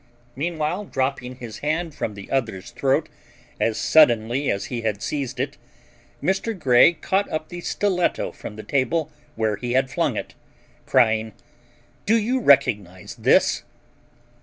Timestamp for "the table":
8.55-9.11